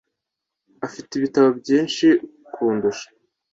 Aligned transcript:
Afite 0.85 1.11
ibitabo 1.15 1.49
byinshi 1.59 2.07
kundusha. 2.53 3.07